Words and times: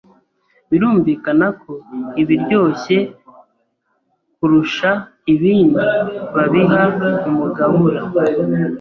Birumvikana 0.69 1.47
ko 1.61 1.71
ibiryoshye 2.21 2.97
kurusha 4.37 4.89
ibindi 5.33 5.85
babiha 6.35 6.83
umugabura. 7.29 8.01